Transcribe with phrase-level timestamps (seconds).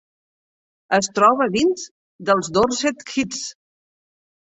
[0.97, 1.83] Es troba dins
[2.29, 3.43] dels Dorset Heaths.